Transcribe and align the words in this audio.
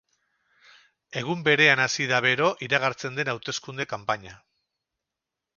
Egun 1.21 1.43
berean 1.49 1.83
hasi 1.85 2.09
da 2.13 2.21
bero 2.29 2.49
iragartzen 2.69 3.21
den 3.21 3.33
hauteskunde 3.35 3.91
kanpaina. 3.93 4.37